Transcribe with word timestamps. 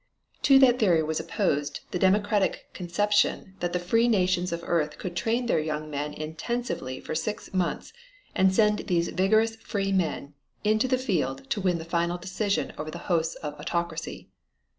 To 0.41 0.57
that 0.57 0.79
theory 0.79 1.03
was 1.03 1.19
opposed 1.19 1.81
the 1.91 1.99
democratic 1.99 2.73
conception 2.73 3.53
that 3.59 3.71
the 3.71 3.77
free 3.77 4.07
nations 4.07 4.51
of 4.51 4.63
earth 4.65 4.97
could 4.97 5.15
train 5.15 5.45
their 5.45 5.59
young 5.59 5.91
men 5.91 6.15
intensively 6.15 6.99
for 6.99 7.13
six 7.13 7.53
months 7.53 7.93
and 8.33 8.51
send 8.51 8.79
these 8.79 9.09
vigorous 9.09 9.57
free 9.57 9.91
men 9.91 10.33
into 10.63 10.87
the 10.87 10.97
field 10.97 11.47
to 11.51 11.61
win 11.61 11.77
the 11.77 11.85
final 11.85 12.17
decision 12.17 12.73
over 12.79 12.89
the 12.89 12.97
hosts 13.13 13.35
of 13.45 13.53
autocracy. 13.59 14.31